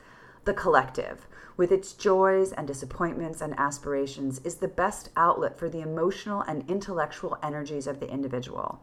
The 0.45 0.55
collective, 0.55 1.29
with 1.59 1.73
its 1.73 1.93
joys 1.93 2.53
and 2.53 2.67
disappointments 2.67 3.43
and 3.43 3.53
aspirations, 3.59 4.39
is 4.45 4.55
the 4.55 4.69
best 4.69 5.11
outlet 5.17 5.59
for 5.59 5.69
the 5.69 5.81
emotional 5.81 6.41
and 6.43 6.65
intellectual 6.71 7.37
energies 7.43 7.87
of 7.87 8.01
the 8.01 8.09
individual. 8.09 8.81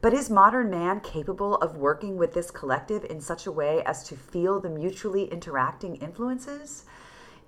But 0.00 0.12
is 0.12 0.28
modern 0.28 0.68
man 0.68 1.00
capable 1.00 1.54
of 1.56 1.76
working 1.76 2.16
with 2.16 2.34
this 2.34 2.50
collective 2.50 3.04
in 3.04 3.20
such 3.20 3.46
a 3.46 3.52
way 3.52 3.82
as 3.84 4.02
to 4.08 4.16
feel 4.16 4.60
the 4.60 4.68
mutually 4.68 5.24
interacting 5.32 5.96
influences? 5.96 6.84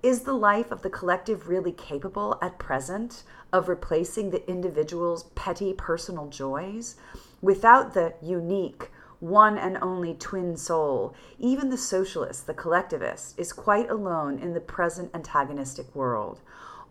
Is 0.01 0.21
the 0.21 0.33
life 0.33 0.71
of 0.71 0.81
the 0.81 0.89
collective 0.89 1.47
really 1.47 1.73
capable 1.73 2.39
at 2.41 2.57
present 2.57 3.23
of 3.53 3.69
replacing 3.69 4.29
the 4.29 4.49
individual's 4.49 5.23
petty 5.35 5.73
personal 5.73 6.27
joys? 6.27 6.95
Without 7.41 7.93
the 7.93 8.13
unique, 8.21 8.89
one 9.21 9.55
and 9.57 9.77
only 9.81 10.15
twin 10.15 10.57
soul, 10.57 11.13
even 11.39 11.69
the 11.69 11.77
socialist, 11.77 12.47
the 12.47 12.53
collectivist, 12.53 13.39
is 13.39 13.53
quite 13.53 13.89
alone 13.89 14.39
in 14.39 14.53
the 14.53 14.59
present 14.59 15.11
antagonistic 15.13 15.95
world. 15.95 16.41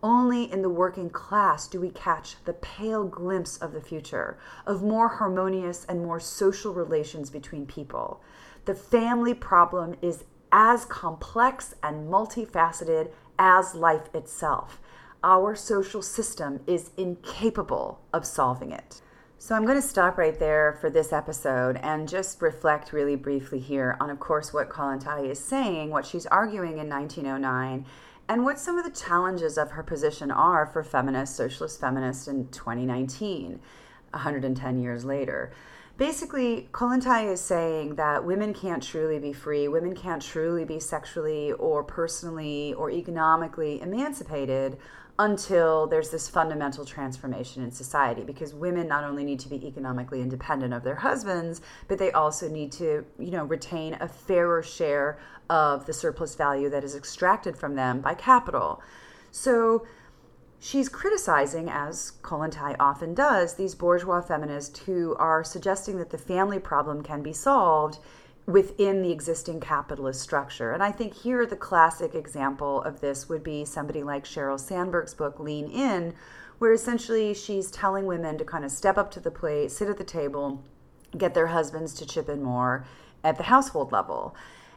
Only 0.03 0.51
in 0.51 0.63
the 0.63 0.71
working 0.71 1.11
class 1.11 1.67
do 1.67 1.81
we 1.81 1.91
catch 1.91 2.37
the 2.45 2.55
pale 2.55 3.05
glimpse 3.05 3.59
of 3.59 3.73
the 3.73 3.81
future, 3.83 4.39
of 4.65 4.83
more 4.83 5.09
harmonious 5.09 5.85
and 5.85 6.03
more 6.03 6.21
social 6.21 6.73
relations 6.73 7.31
between 7.31 7.67
people. 7.67 8.23
The 8.65 8.75
family 8.75 9.35
problem 9.35 9.97
is 10.01 10.25
as 10.53 10.85
complex 10.85 11.75
and 11.83 12.09
multifaceted 12.09 13.11
as 13.39 13.75
life 13.75 14.09
itself. 14.15 14.81
Our 15.23 15.55
social 15.57 16.01
system 16.01 16.61
is 16.67 16.93
incapable 16.97 18.01
of 18.13 18.25
solving 18.25 18.71
it. 18.71 19.03
So, 19.43 19.55
I'm 19.55 19.65
going 19.65 19.81
to 19.81 19.89
stop 19.89 20.19
right 20.19 20.39
there 20.39 20.77
for 20.83 20.91
this 20.91 21.15
episode 21.15 21.79
and 21.79 22.07
just 22.07 22.43
reflect 22.43 22.93
really 22.93 23.17
briefly 23.17 23.59
here 23.59 23.97
on, 23.99 24.11
of 24.11 24.21
course, 24.21 24.53
what 24.53 24.69
Kollontai 24.69 25.31
is 25.31 25.39
saying, 25.39 25.89
what 25.89 26.05
she's 26.05 26.27
arguing 26.27 26.77
in 26.77 26.91
1909 26.91 27.87
and 28.29 28.45
what 28.45 28.59
some 28.59 28.77
of 28.77 28.85
the 28.85 28.91
challenges 28.91 29.57
of 29.57 29.71
her 29.71 29.83
position 29.83 30.31
are 30.31 30.67
for 30.67 30.85
feminists, 30.85 31.39
socialist 31.39 31.81
feminists 31.81 32.29
in 32.29 32.49
2019, 32.49 33.61
110 34.11 34.79
years 34.79 35.07
later. 35.07 35.51
Basically, 35.97 36.69
Kollontai 36.73 37.33
is 37.33 37.41
saying 37.41 37.95
that 37.95 38.23
women 38.23 38.53
can't 38.53 38.83
truly 38.83 39.19
be 39.19 39.33
free, 39.33 39.69
women 39.69 39.95
can't 39.95 40.21
truly 40.21 40.67
be 40.67 40.79
sexually 40.79 41.53
or 41.53 41.83
personally 41.83 42.75
or 42.75 42.91
economically 42.91 43.81
emancipated 43.81 44.77
until 45.21 45.87
there's 45.87 46.09
this 46.09 46.29
fundamental 46.29 46.83
transformation 46.83 47.63
in 47.63 47.71
society 47.71 48.23
because 48.23 48.55
women 48.55 48.89
not 48.89 49.05
only 49.05 49.23
need 49.23 49.39
to 49.39 49.51
be 49.51 49.67
economically 49.67 50.23
independent 50.23 50.73
of 50.73 50.83
their 50.83 50.95
husbands 50.95 51.61
but 51.89 51.99
they 51.99 52.11
also 52.13 52.49
need 52.49 52.73
to 52.73 53.05
you 53.19 53.31
know 53.31 53.45
retain 53.45 53.95
a 54.01 54.09
fairer 54.09 54.63
share 54.63 55.19
of 55.51 55.85
the 55.85 55.93
surplus 55.93 56.35
value 56.37 56.71
that 56.71 56.83
is 56.83 56.95
extracted 56.95 57.55
from 57.55 57.75
them 57.75 58.01
by 58.01 58.15
capital. 58.15 58.81
So 59.31 59.87
she's 60.59 60.89
criticizing 60.89 61.69
as 61.69 62.13
Kollontai 62.23 62.77
often 62.81 63.13
does 63.13 63.57
these 63.57 63.75
bourgeois 63.75 64.23
feminists 64.23 64.79
who 64.79 65.15
are 65.17 65.45
suggesting 65.45 65.99
that 65.99 66.09
the 66.09 66.19
family 66.19 66.59
problem 66.59 67.03
can 67.03 67.23
be 67.23 67.35
solved 67.35 67.99
within 68.53 69.03
the 69.03 69.13
existing 69.13 69.61
capitalist 69.61 70.21
structure. 70.21 70.73
And 70.73 70.83
I 70.83 70.93
think 70.93 71.15
here 71.15 71.47
the 71.47 71.57
classic 71.57 72.15
example 72.15 72.83
of 72.83 73.01
this 73.01 73.29
would 73.29 73.43
be 73.43 73.65
somebody 73.65 74.03
like 74.03 74.25
Sheryl 74.25 74.59
Sandberg's 74.59 75.15
book, 75.15 75.39
Lean 75.39 75.69
In, 75.71 76.15
where 76.59 76.73
essentially 76.73 77.33
she's 77.33 77.71
telling 77.71 78.07
women 78.07 78.37
to 78.39 78.45
kind 78.45 78.65
of 78.65 78.71
step 78.71 78.99
up 78.99 79.11
to 79.13 79.21
the 79.21 79.31
plate, 79.31 79.71
sit 79.71 79.89
at 79.89 79.97
the 79.97 80.05
table, 80.05 80.63
get 81.17 81.35
their 81.35 81.49
husbands 81.49 81.95
to 81.95 82.07
chip 82.07 82.29
in 82.29 82.43
more 82.43 82.85
at 83.25 83.37
the 83.37 83.45
household 83.45 83.93
level. 83.93 84.35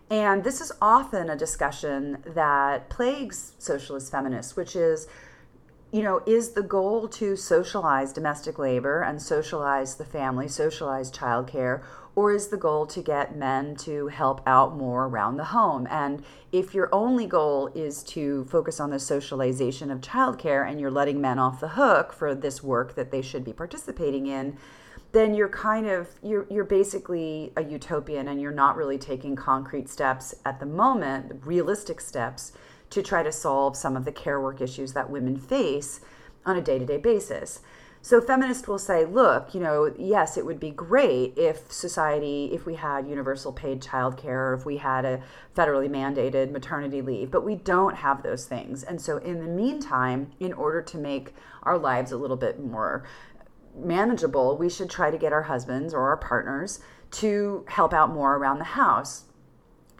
And 0.09 0.43
this 0.43 0.61
is 0.61 0.71
often 0.81 1.29
a 1.29 1.35
discussion 1.35 2.19
that 2.25 2.89
plagues 2.89 3.53
socialist 3.57 4.11
feminists, 4.11 4.55
which 4.55 4.75
is 4.75 5.07
you 5.93 6.01
know, 6.01 6.23
is 6.25 6.53
the 6.53 6.63
goal 6.63 7.07
to 7.07 7.35
socialize 7.35 8.11
domestic 8.11 8.57
labor 8.57 9.03
and 9.03 9.21
socialize 9.21 9.93
the 9.93 10.03
family, 10.03 10.47
socialize 10.47 11.11
childcare, 11.11 11.83
or 12.15 12.33
is 12.33 12.47
the 12.47 12.57
goal 12.57 12.87
to 12.87 12.99
get 12.99 13.35
men 13.35 13.75
to 13.75 14.07
help 14.07 14.41
out 14.47 14.75
more 14.75 15.05
around 15.05 15.37
the 15.37 15.43
home? 15.45 15.87
And 15.91 16.25
if 16.51 16.73
your 16.73 16.89
only 16.91 17.27
goal 17.27 17.67
is 17.75 18.01
to 18.05 18.43
focus 18.45 18.79
on 18.79 18.89
the 18.89 18.99
socialization 18.99 19.91
of 19.91 20.01
childcare 20.01 20.67
and 20.67 20.81
you're 20.81 20.89
letting 20.89 21.21
men 21.21 21.37
off 21.37 21.59
the 21.59 21.69
hook 21.69 22.11
for 22.11 22.33
this 22.33 22.63
work 22.63 22.95
that 22.95 23.11
they 23.11 23.21
should 23.21 23.43
be 23.43 23.53
participating 23.53 24.25
in, 24.25 24.57
then 25.11 25.35
you're 25.35 25.47
kind 25.47 25.85
of 25.85 26.09
you're 26.23 26.47
you're 26.49 26.63
basically 26.63 27.53
a 27.55 27.63
utopian 27.63 28.27
and 28.29 28.41
you're 28.41 28.51
not 28.51 28.75
really 28.75 28.97
taking 28.97 29.35
concrete 29.35 29.87
steps 29.87 30.33
at 30.43 30.59
the 30.59 30.65
moment, 30.65 31.45
realistic 31.45 32.01
steps 32.01 32.51
to 32.93 33.03
try 33.03 33.23
to 33.23 33.31
solve 33.31 33.75
some 33.75 33.97
of 33.97 34.05
the 34.05 34.11
care 34.11 34.39
work 34.39 34.61
issues 34.61 34.93
that 34.93 35.09
women 35.09 35.37
face 35.37 35.99
on 36.45 36.57
a 36.57 36.61
day-to-day 36.61 36.97
basis. 36.97 37.61
So 38.01 38.19
feminists 38.19 38.67
will 38.67 38.79
say, 38.79 39.05
look, 39.05 39.55
you 39.55 39.61
know, 39.61 39.93
yes, 39.97 40.37
it 40.37 40.45
would 40.45 40.59
be 40.59 40.71
great 40.71 41.37
if 41.37 41.71
society, 41.71 42.49
if 42.51 42.65
we 42.65 42.75
had 42.75 43.07
universal 43.07 43.53
paid 43.53 43.81
childcare, 43.81 44.53
if 44.57 44.65
we 44.65 44.75
had 44.75 45.05
a 45.05 45.21
federally 45.55 45.89
mandated 45.89 46.51
maternity 46.51 47.01
leave, 47.01 47.31
but 47.31 47.45
we 47.45 47.55
don't 47.55 47.95
have 47.95 48.21
those 48.21 48.45
things. 48.45 48.83
And 48.83 49.01
so 49.01 49.17
in 49.17 49.39
the 49.39 49.47
meantime, 49.47 50.31
in 50.41 50.51
order 50.51 50.81
to 50.81 50.97
make 50.97 51.33
our 51.63 51.77
lives 51.77 52.11
a 52.11 52.17
little 52.17 52.35
bit 52.35 52.59
more 52.59 53.05
manageable, 53.73 54.57
we 54.57 54.69
should 54.69 54.89
try 54.89 55.09
to 55.09 55.17
get 55.17 55.31
our 55.31 55.43
husbands 55.43 55.93
or 55.93 56.09
our 56.09 56.17
partners 56.17 56.81
to 57.11 57.63
help 57.69 57.93
out 57.93 58.11
more 58.11 58.35
around 58.35 58.59
the 58.59 58.65
house. 58.65 59.23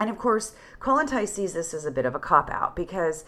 And 0.04 0.10
of 0.10 0.18
course, 0.18 0.54
Kollontai 0.82 1.26
sees 1.30 1.54
this 1.54 1.74
as 1.74 1.86
a 1.86 1.92
bit 1.92 2.06
of 2.06 2.14
a 2.14 2.20
cop 2.20 2.50
out 2.50 2.76
because 2.76 3.24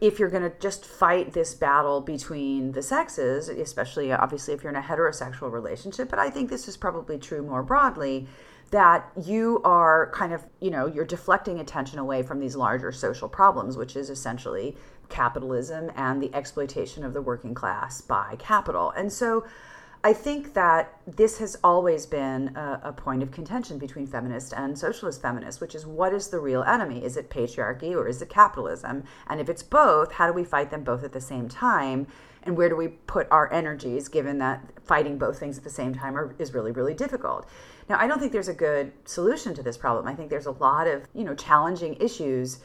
if 0.00 0.20
you're 0.20 0.30
going 0.30 0.48
to 0.48 0.56
just 0.60 0.84
fight 0.84 1.32
this 1.32 1.52
battle 1.52 2.00
between 2.00 2.70
the 2.70 2.80
sexes, 2.80 3.48
especially 3.48 4.12
uh, 4.12 4.18
obviously 4.22 4.54
if 4.54 4.62
you're 4.62 4.70
in 4.70 4.78
a 4.78 4.82
heterosexual 4.82 5.50
relationship, 5.50 6.08
but 6.08 6.20
I 6.20 6.30
think 6.30 6.48
this 6.48 6.68
is 6.68 6.76
probably 6.76 7.18
true 7.18 7.42
more 7.42 7.64
broadly, 7.64 8.28
that 8.70 9.10
you 9.20 9.60
are 9.64 10.12
kind 10.14 10.32
of, 10.32 10.44
you 10.60 10.70
know, 10.70 10.86
you're 10.86 11.04
deflecting 11.04 11.58
attention 11.58 11.98
away 11.98 12.22
from 12.22 12.38
these 12.38 12.54
larger 12.54 12.92
social 12.92 13.28
problems, 13.28 13.76
which 13.76 13.96
is 13.96 14.08
essentially 14.08 14.76
capitalism 15.08 15.90
and 15.96 16.22
the 16.22 16.32
exploitation 16.32 17.04
of 17.04 17.14
the 17.14 17.20
working 17.20 17.52
class 17.52 18.00
by 18.00 18.36
capital. 18.38 18.92
And 18.92 19.12
so 19.12 19.44
I 20.06 20.12
think 20.12 20.54
that 20.54 21.00
this 21.04 21.38
has 21.38 21.56
always 21.64 22.06
been 22.06 22.56
a, 22.56 22.80
a, 22.84 22.92
point 22.92 23.24
of 23.24 23.32
contention 23.32 23.76
between 23.76 24.06
feminist 24.06 24.54
and 24.56 24.78
socialist 24.78 25.20
feminists, 25.20 25.60
which 25.60 25.74
is 25.74 25.84
what 25.84 26.12
is 26.14 26.28
the 26.28 26.38
real 26.38 26.62
enemy? 26.62 27.04
Is 27.04 27.16
it 27.16 27.28
patriarchy 27.28 27.92
or 27.92 28.06
is 28.06 28.22
it 28.22 28.28
capitalism? 28.28 29.02
And 29.26 29.40
if 29.40 29.48
it's 29.48 29.64
both, 29.64 30.12
how 30.12 30.28
do 30.28 30.32
we 30.32 30.44
fight 30.44 30.70
them 30.70 30.84
both 30.84 31.02
at 31.02 31.12
the 31.12 31.20
same 31.20 31.48
time? 31.48 32.06
And 32.44 32.56
where 32.56 32.68
do 32.68 32.76
we 32.76 32.86
put 32.86 33.26
our 33.32 33.52
energies, 33.52 34.06
given 34.06 34.38
that 34.38 34.64
fighting 34.84 35.18
both 35.18 35.40
things 35.40 35.58
at 35.58 35.64
the 35.64 35.70
same 35.70 35.92
time 35.92 36.16
are, 36.16 36.36
is 36.38 36.54
really, 36.54 36.70
really 36.70 36.94
difficult? 36.94 37.48
Now, 37.88 37.98
I 37.98 38.06
don't 38.06 38.20
think 38.20 38.30
there's 38.30 38.46
a 38.46 38.54
good 38.54 38.92
solution 39.06 39.54
to 39.54 39.62
this 39.64 39.76
problem. 39.76 40.06
I 40.06 40.14
think 40.14 40.30
there's 40.30 40.46
a 40.46 40.52
lot 40.52 40.86
of, 40.86 41.08
you 41.14 41.24
know, 41.24 41.34
challenging 41.34 41.96
issues 41.96 42.60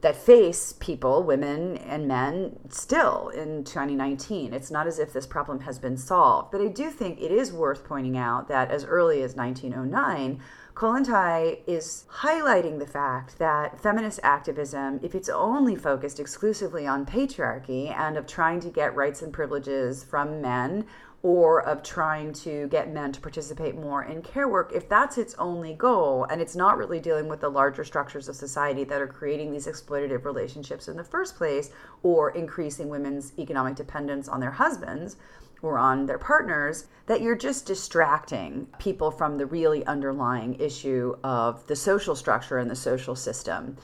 that 0.00 0.16
face 0.16 0.72
people, 0.72 1.22
women 1.22 1.76
and 1.76 2.08
men, 2.08 2.58
still 2.70 3.28
in 3.28 3.64
2019. 3.64 4.52
It's 4.54 4.70
not 4.70 4.86
as 4.86 4.98
if 4.98 5.12
this 5.12 5.26
problem 5.26 5.60
has 5.60 5.78
been 5.78 5.96
solved. 5.96 6.50
But 6.50 6.60
I 6.60 6.68
do 6.68 6.90
think 6.90 7.20
it 7.20 7.30
is 7.30 7.52
worth 7.52 7.84
pointing 7.84 8.16
out 8.16 8.48
that 8.48 8.70
as 8.70 8.84
early 8.84 9.22
as 9.22 9.34
1909, 9.34 10.40
Kollontai 10.74 11.58
is 11.66 12.04
highlighting 12.10 12.78
the 12.78 12.86
fact 12.86 13.38
that 13.38 13.78
feminist 13.78 14.20
activism, 14.22 15.00
if 15.02 15.14
it's 15.14 15.28
only 15.28 15.76
focused 15.76 16.18
exclusively 16.18 16.86
on 16.86 17.04
patriarchy 17.04 17.94
and 17.94 18.16
of 18.16 18.26
trying 18.26 18.60
to 18.60 18.70
get 18.70 18.94
rights 18.94 19.20
and 19.20 19.32
privileges 19.32 20.02
from 20.02 20.40
men 20.40 20.86
or 21.22 21.60
of 21.62 21.82
trying 21.82 22.32
to 22.32 22.66
get 22.68 22.92
men 22.92 23.12
to 23.12 23.20
participate 23.20 23.74
more 23.74 24.04
in 24.04 24.22
care 24.22 24.48
work, 24.48 24.72
if 24.74 24.88
that's 24.88 25.18
its 25.18 25.34
only 25.34 25.74
goal 25.74 26.26
and 26.30 26.40
it's 26.40 26.56
not 26.56 26.78
really 26.78 26.98
dealing 26.98 27.28
with 27.28 27.40
the 27.40 27.48
larger 27.48 27.84
structures 27.84 28.28
of 28.28 28.36
society 28.36 28.84
that 28.84 29.02
are 29.02 29.06
creating 29.06 29.52
these 29.52 29.66
exploitative 29.66 30.24
relationships 30.24 30.88
in 30.88 30.96
the 30.96 31.04
first 31.04 31.36
place 31.36 31.70
or 32.02 32.30
increasing 32.30 32.88
women's 32.88 33.32
economic 33.38 33.74
dependence 33.76 34.28
on 34.28 34.40
their 34.40 34.52
husbands 34.52 35.16
or 35.62 35.76
on 35.76 36.06
their 36.06 36.18
partners, 36.18 36.86
that 37.04 37.20
you're 37.20 37.36
just 37.36 37.66
distracting 37.66 38.66
people 38.78 39.10
from 39.10 39.36
the 39.36 39.44
really 39.44 39.84
underlying 39.84 40.54
issue 40.58 41.14
of 41.22 41.66
the 41.66 41.76
social 41.76 42.16
structure 42.16 42.56
and 42.56 42.70
the 42.70 42.76
social 42.76 43.14
system. 43.14 43.76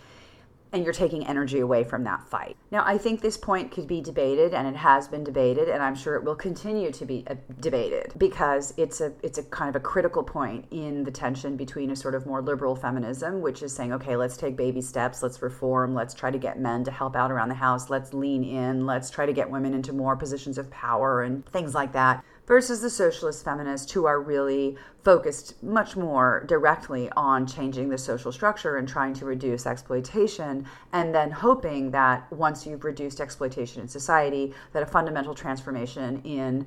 And 0.77 0.85
you're 0.85 0.93
taking 0.93 1.27
energy 1.27 1.61
away 1.61 1.83
from 1.83 2.05
that 2.05 2.23
fight. 2.29 2.55
Now, 2.71 2.83
I 2.85 2.99
think 2.99 3.23
this 3.23 3.39
point 3.39 3.71
could 3.71 3.87
be 3.87 4.03
debated 4.03 4.53
and 4.53 4.69
it 4.69 4.77
has 4.77 5.09
been 5.09 5.25
debated 5.25 5.71
and 5.71 5.83
I'm 5.83 5.95
sure 5.95 6.17
it 6.17 6.23
will 6.23 6.37
continue 6.37 6.93
to 6.93 7.07
be 7.07 7.25
uh, 7.29 7.35
debated 7.61 8.13
because 8.19 8.75
it's 8.77 9.01
a 9.01 9.15
it's 9.23 9.39
a 9.39 9.43
kind 9.45 9.71
of 9.71 9.77
a 9.77 9.81
critical 9.81 10.23
point 10.23 10.67
in 10.71 11.03
the 11.03 11.11
tension 11.11 11.57
between 11.57 11.91
a 11.91 11.97
sort 11.97 12.15
of 12.15 12.27
more 12.27 12.43
liberal 12.43 12.77
feminism 12.77 13.41
which 13.41 13.63
is 13.63 13.75
saying 13.75 13.95
okay, 13.95 14.17
let's 14.17 14.37
take 14.37 14.55
baby 14.55 14.83
steps, 14.83 15.23
let's 15.23 15.41
reform, 15.41 15.95
let's 15.95 16.13
try 16.13 16.31
to 16.31 16.39
get 16.39 16.61
men 16.61 16.85
to 16.85 16.91
help 16.91 17.17
out 17.17 17.33
around 17.33 17.49
the 17.49 17.55
house, 17.55 17.89
let's 17.89 18.13
lean 18.13 18.45
in, 18.45 18.85
let's 18.85 19.09
try 19.09 19.25
to 19.25 19.33
get 19.33 19.49
women 19.49 19.73
into 19.73 19.95
more 19.95 20.15
positions 20.15 20.59
of 20.59 20.71
power 20.71 21.23
and 21.23 21.47
things 21.47 21.75
like 21.75 21.93
that 21.93 22.23
versus 22.47 22.81
the 22.81 22.91
socialist 22.91 23.45
feminists 23.45 23.91
who 23.93 24.07
are 24.07 24.21
really 24.21 24.77
focused 25.03 25.63
much 25.63 25.97
more 25.97 26.45
directly 26.47 27.11
on 27.17 27.47
changing 27.47 27.89
the 27.89 27.99
social 27.99 28.33
structure 28.33 28.77
and 28.77 28.89
trying 28.89 29.15
to 29.15 29.25
reduce 29.25 29.67
exploitation 29.67 30.67
and 30.93 31.15
then 31.15 31.31
hoping 31.31 31.91
that 31.91 32.31
once 32.33 32.67
you've 32.67 32.85
reduced 32.85 33.21
exploitation 33.21 33.83
in 33.83 33.89
society 33.89 34.53
that 34.73 34.83
a 34.83 34.87
fundamental 34.87 35.35
transformation 35.35 36.21
in 36.25 36.67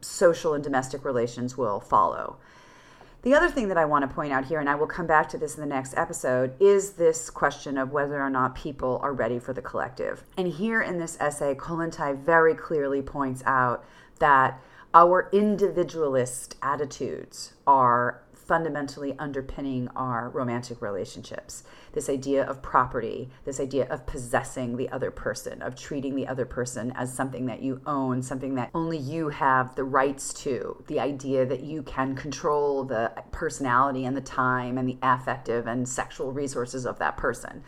social 0.00 0.54
and 0.54 0.64
domestic 0.64 1.04
relations 1.04 1.56
will 1.56 1.80
follow. 1.80 2.36
The 3.22 3.34
other 3.34 3.50
thing 3.50 3.66
that 3.68 3.76
I 3.76 3.84
want 3.84 4.08
to 4.08 4.14
point 4.14 4.32
out 4.32 4.44
here, 4.44 4.60
and 4.60 4.68
I 4.68 4.76
will 4.76 4.86
come 4.86 5.08
back 5.08 5.28
to 5.30 5.38
this 5.38 5.56
in 5.56 5.60
the 5.60 5.66
next 5.66 5.96
episode, 5.96 6.54
is 6.60 6.92
this 6.92 7.30
question 7.30 7.76
of 7.76 7.90
whether 7.90 8.22
or 8.22 8.30
not 8.30 8.54
people 8.54 9.00
are 9.02 9.12
ready 9.12 9.40
for 9.40 9.52
the 9.52 9.60
collective. 9.60 10.22
And 10.36 10.46
here 10.46 10.80
in 10.80 10.98
this 10.98 11.16
essay, 11.18 11.56
Kollontai 11.56 12.16
very 12.16 12.54
clearly 12.54 13.02
points 13.02 13.42
out 13.44 13.84
that 14.20 14.60
our 14.94 15.28
individualist 15.32 16.56
attitudes 16.62 17.52
are 17.66 18.22
fundamentally 18.32 19.14
underpinning 19.18 19.88
our 19.94 20.30
romantic 20.30 20.80
relationships. 20.80 21.64
This 21.92 22.08
idea 22.08 22.44
of 22.46 22.62
property, 22.62 23.28
this 23.44 23.60
idea 23.60 23.86
of 23.90 24.06
possessing 24.06 24.78
the 24.78 24.88
other 24.88 25.10
person, 25.10 25.60
of 25.60 25.76
treating 25.76 26.16
the 26.16 26.26
other 26.26 26.46
person 26.46 26.90
as 26.96 27.12
something 27.12 27.44
that 27.44 27.60
you 27.60 27.82
own, 27.84 28.22
something 28.22 28.54
that 28.54 28.70
only 28.74 28.96
you 28.96 29.28
have 29.28 29.74
the 29.74 29.84
rights 29.84 30.32
to, 30.32 30.82
the 30.86 30.98
idea 30.98 31.44
that 31.44 31.60
you 31.60 31.82
can 31.82 32.16
control 32.16 32.84
the 32.84 33.12
personality 33.32 34.06
and 34.06 34.16
the 34.16 34.22
time 34.22 34.78
and 34.78 34.88
the 34.88 34.96
affective 35.02 35.66
and 35.66 35.86
sexual 35.86 36.32
resources 36.32 36.86
of 36.86 36.98
that 36.98 37.18
person. 37.18 37.62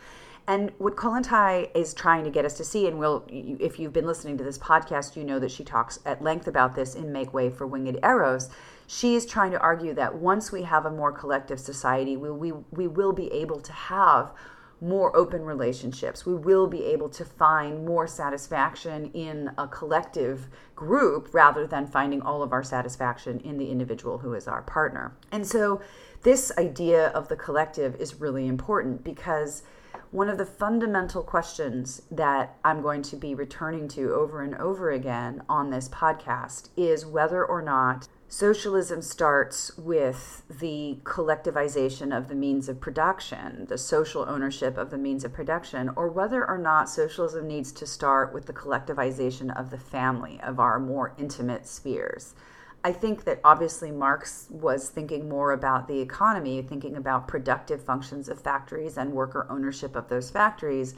And 0.51 0.73
what 0.79 0.97
Kollontai 0.97 1.69
is 1.73 1.93
trying 1.93 2.25
to 2.25 2.29
get 2.29 2.43
us 2.43 2.57
to 2.57 2.65
see, 2.65 2.85
and 2.85 2.99
will 2.99 3.23
if 3.29 3.79
you've 3.79 3.93
been 3.93 4.05
listening 4.05 4.37
to 4.37 4.43
this 4.43 4.57
podcast, 4.57 5.15
you 5.15 5.23
know 5.23 5.39
that 5.39 5.49
she 5.49 5.63
talks 5.63 5.99
at 6.05 6.21
length 6.21 6.45
about 6.45 6.75
this 6.75 6.93
in 6.93 7.13
Make 7.13 7.33
Way 7.33 7.49
for 7.49 7.65
Winged 7.65 7.97
Eros. 8.03 8.49
She 8.85 9.15
is 9.15 9.25
trying 9.25 9.51
to 9.51 9.59
argue 9.61 9.93
that 9.93 10.13
once 10.13 10.51
we 10.51 10.63
have 10.63 10.85
a 10.85 10.91
more 10.91 11.13
collective 11.13 11.57
society, 11.57 12.17
we, 12.17 12.31
we, 12.31 12.51
we 12.69 12.85
will 12.85 13.13
be 13.13 13.31
able 13.31 13.61
to 13.61 13.71
have 13.71 14.33
more 14.81 15.15
open 15.15 15.45
relationships. 15.45 16.25
We 16.25 16.33
will 16.33 16.67
be 16.67 16.83
able 16.83 17.07
to 17.11 17.23
find 17.23 17.85
more 17.85 18.05
satisfaction 18.05 19.09
in 19.13 19.51
a 19.57 19.69
collective 19.69 20.49
group 20.75 21.29
rather 21.31 21.65
than 21.65 21.87
finding 21.87 22.21
all 22.21 22.43
of 22.43 22.51
our 22.51 22.63
satisfaction 22.63 23.39
in 23.39 23.57
the 23.57 23.71
individual 23.71 24.17
who 24.17 24.33
is 24.33 24.49
our 24.49 24.63
partner. 24.63 25.15
And 25.31 25.47
so, 25.47 25.79
this 26.23 26.51
idea 26.57 27.07
of 27.09 27.29
the 27.29 27.37
collective 27.37 27.95
is 27.95 28.15
really 28.15 28.47
important 28.47 29.05
because 29.05 29.63
one 30.11 30.27
of 30.27 30.37
the 30.37 30.45
fundamental 30.45 31.23
questions 31.23 32.01
that 32.11 32.57
I'm 32.65 32.81
going 32.81 33.01
to 33.03 33.15
be 33.15 33.33
returning 33.33 33.87
to 33.89 34.13
over 34.13 34.41
and 34.41 34.53
over 34.55 34.91
again 34.91 35.41
on 35.47 35.69
this 35.69 35.87
podcast 35.87 36.67
is 36.75 37.05
whether 37.05 37.45
or 37.45 37.61
not 37.61 38.09
socialism 38.27 39.01
starts 39.01 39.77
with 39.77 40.43
the 40.49 40.97
collectivization 41.03 42.15
of 42.15 42.27
the 42.27 42.35
means 42.35 42.67
of 42.67 42.81
production, 42.81 43.65
the 43.69 43.77
social 43.77 44.25
ownership 44.27 44.77
of 44.77 44.89
the 44.89 44.97
means 44.97 45.23
of 45.23 45.31
production, 45.31 45.89
or 45.95 46.09
whether 46.09 46.45
or 46.45 46.57
not 46.57 46.89
socialism 46.89 47.47
needs 47.47 47.71
to 47.71 47.87
start 47.87 48.33
with 48.33 48.47
the 48.47 48.53
collectivization 48.53 49.57
of 49.57 49.69
the 49.69 49.77
family, 49.77 50.39
of 50.43 50.59
our 50.59 50.77
more 50.77 51.13
intimate 51.17 51.65
spheres. 51.65 52.33
I 52.83 52.91
think 52.91 53.25
that 53.25 53.39
obviously 53.43 53.91
Marx 53.91 54.47
was 54.49 54.89
thinking 54.89 55.29
more 55.29 55.51
about 55.51 55.87
the 55.87 55.99
economy, 55.99 56.61
thinking 56.63 56.95
about 56.97 57.27
productive 57.27 57.83
functions 57.83 58.27
of 58.27 58.41
factories 58.41 58.97
and 58.97 59.13
worker 59.13 59.45
ownership 59.49 59.95
of 59.95 60.09
those 60.09 60.31
factories. 60.31 60.95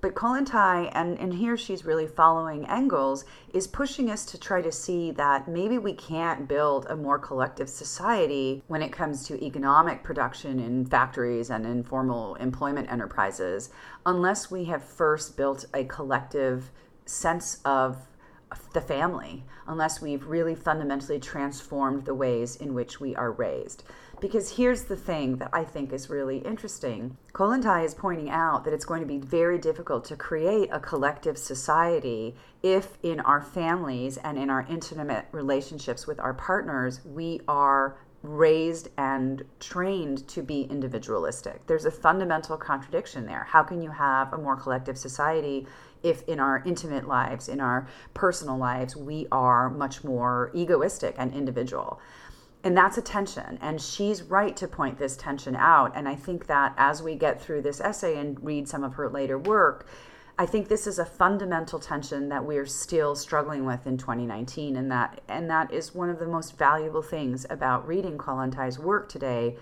But 0.00 0.14
Kollontai, 0.14 0.90
and, 0.94 1.18
and 1.18 1.34
here 1.34 1.58
she's 1.58 1.84
really 1.84 2.06
following 2.06 2.66
Engels, 2.66 3.26
is 3.52 3.66
pushing 3.66 4.10
us 4.10 4.24
to 4.26 4.38
try 4.38 4.62
to 4.62 4.72
see 4.72 5.10
that 5.12 5.46
maybe 5.46 5.78
we 5.78 5.92
can't 5.92 6.48
build 6.48 6.86
a 6.86 6.96
more 6.96 7.18
collective 7.18 7.68
society 7.68 8.62
when 8.66 8.82
it 8.82 8.92
comes 8.92 9.24
to 9.26 9.44
economic 9.44 10.02
production 10.02 10.58
in 10.58 10.86
factories 10.86 11.50
and 11.50 11.66
informal 11.66 12.34
employment 12.36 12.90
enterprises 12.90 13.70
unless 14.06 14.50
we 14.50 14.64
have 14.64 14.82
first 14.82 15.36
built 15.36 15.66
a 15.74 15.84
collective 15.84 16.70
sense 17.04 17.60
of 17.66 17.98
the 18.72 18.80
family 18.80 19.44
unless 19.66 20.00
we've 20.00 20.26
really 20.26 20.54
fundamentally 20.54 21.18
transformed 21.18 22.04
the 22.04 22.14
ways 22.14 22.56
in 22.56 22.74
which 22.74 23.00
we 23.00 23.14
are 23.14 23.32
raised. 23.32 23.84
Because 24.20 24.56
here's 24.56 24.84
the 24.84 24.96
thing 24.96 25.36
that 25.36 25.48
I 25.52 25.64
think 25.64 25.92
is 25.92 26.10
really 26.10 26.38
interesting. 26.38 27.16
Kollontai 27.32 27.84
is 27.84 27.94
pointing 27.94 28.28
out 28.28 28.64
that 28.64 28.74
it's 28.74 28.84
going 28.84 29.00
to 29.00 29.06
be 29.06 29.18
very 29.18 29.58
difficult 29.58 30.04
to 30.06 30.16
create 30.16 30.68
a 30.72 30.80
collective 30.80 31.38
society 31.38 32.34
if 32.62 32.98
in 33.02 33.20
our 33.20 33.40
families 33.40 34.18
and 34.18 34.36
in 34.36 34.50
our 34.50 34.66
intimate 34.68 35.26
relationships 35.32 36.06
with 36.06 36.20
our 36.20 36.34
partners, 36.34 37.00
we 37.04 37.40
are 37.48 37.96
raised 38.22 38.88
and 38.98 39.42
trained 39.60 40.28
to 40.28 40.42
be 40.42 40.62
individualistic. 40.62 41.66
There's 41.66 41.86
a 41.86 41.90
fundamental 41.90 42.56
contradiction 42.56 43.26
there. 43.26 43.44
How 43.44 43.62
can 43.62 43.80
you 43.80 43.90
have 43.90 44.32
a 44.32 44.38
more 44.38 44.56
collective 44.56 44.98
society 44.98 45.66
if 46.02 46.22
in 46.28 46.40
our 46.40 46.62
intimate 46.64 47.06
lives, 47.06 47.48
in 47.48 47.60
our 47.60 47.86
personal 48.14 48.56
lives, 48.56 48.96
we 48.96 49.26
are 49.30 49.68
much 49.68 50.02
more 50.04 50.50
egoistic 50.54 51.14
and 51.18 51.32
individual. 51.34 52.00
And 52.62 52.76
that's 52.76 52.98
a 52.98 53.02
tension. 53.02 53.58
And 53.60 53.80
she's 53.80 54.22
right 54.22 54.56
to 54.56 54.68
point 54.68 54.98
this 54.98 55.16
tension 55.16 55.56
out. 55.56 55.92
And 55.94 56.08
I 56.08 56.14
think 56.14 56.46
that 56.46 56.74
as 56.76 57.02
we 57.02 57.14
get 57.14 57.40
through 57.40 57.62
this 57.62 57.80
essay 57.80 58.18
and 58.18 58.42
read 58.44 58.68
some 58.68 58.84
of 58.84 58.94
her 58.94 59.08
later 59.08 59.38
work, 59.38 59.86
I 60.40 60.46
think 60.46 60.68
this 60.68 60.86
is 60.86 60.98
a 60.98 61.04
fundamental 61.04 61.78
tension 61.78 62.30
that 62.30 62.42
we're 62.42 62.64
still 62.64 63.14
struggling 63.14 63.66
with 63.66 63.86
in 63.86 63.98
2019. 63.98 64.74
And 64.74 64.90
that 64.90 65.20
and 65.28 65.50
that 65.50 65.70
is 65.70 65.94
one 65.94 66.08
of 66.08 66.18
the 66.18 66.26
most 66.26 66.56
valuable 66.56 67.02
things 67.02 67.44
about 67.50 67.86
reading 67.86 68.16
Kollontai's 68.16 68.78
work 68.78 69.10
today 69.10 69.58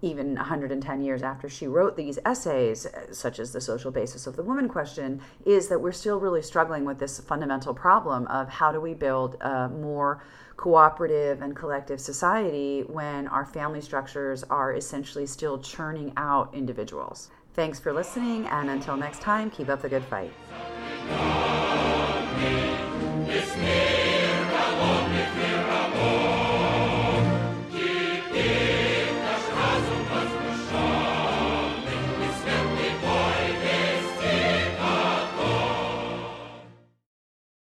even 0.00 0.36
110 0.36 1.02
years 1.02 1.24
after 1.24 1.48
she 1.48 1.66
wrote 1.66 1.96
these 1.96 2.20
essays, 2.24 2.86
such 3.10 3.40
as 3.40 3.50
The 3.50 3.60
Social 3.60 3.90
Basis 3.90 4.28
of 4.28 4.36
the 4.36 4.44
Woman 4.44 4.68
Question, 4.68 5.20
is 5.44 5.66
that 5.66 5.80
we're 5.80 5.90
still 5.90 6.20
really 6.20 6.42
struggling 6.42 6.84
with 6.84 7.00
this 7.00 7.18
fundamental 7.18 7.74
problem 7.74 8.28
of 8.28 8.48
how 8.48 8.70
do 8.70 8.80
we 8.80 8.94
build 8.94 9.36
a 9.40 9.68
more 9.68 10.22
cooperative 10.56 11.42
and 11.42 11.56
collective 11.56 12.00
society 12.00 12.82
when 12.82 13.26
our 13.26 13.44
family 13.44 13.80
structures 13.80 14.44
are 14.44 14.72
essentially 14.74 15.26
still 15.26 15.58
churning 15.58 16.12
out 16.16 16.54
individuals. 16.54 17.30
Thanks 17.54 17.80
for 17.80 17.92
listening, 17.92 18.46
and 18.46 18.70
until 18.70 18.96
next 18.96 19.20
time, 19.20 19.50
keep 19.50 19.68
up 19.68 19.82
the 19.82 19.88
good 19.88 20.04
fight. 20.04 20.32